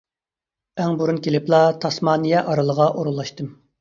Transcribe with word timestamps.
ئەڭ 0.83 0.95
بۇرۇن 1.01 1.21
كېلىپلا 1.27 1.59
تاسمانىيە 1.85 2.43
ئارىلىغا 2.47 2.89
ئورۇنلاشتىم. 2.95 3.57